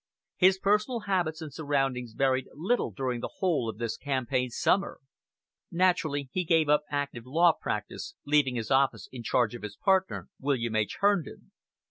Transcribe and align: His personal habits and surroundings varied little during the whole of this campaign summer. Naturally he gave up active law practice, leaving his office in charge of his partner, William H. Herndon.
His 0.37 0.57
personal 0.57 1.01
habits 1.01 1.43
and 1.43 1.53
surroundings 1.53 2.13
varied 2.13 2.47
little 2.55 2.89
during 2.89 3.21
the 3.21 3.33
whole 3.37 3.69
of 3.69 3.77
this 3.77 3.97
campaign 3.97 4.49
summer. 4.49 4.99
Naturally 5.69 6.27
he 6.33 6.43
gave 6.43 6.67
up 6.69 6.81
active 6.89 7.27
law 7.27 7.51
practice, 7.53 8.15
leaving 8.25 8.55
his 8.55 8.71
office 8.71 9.07
in 9.11 9.21
charge 9.21 9.53
of 9.53 9.61
his 9.61 9.77
partner, 9.77 10.27
William 10.39 10.75
H. 10.75 10.97
Herndon. 11.01 11.51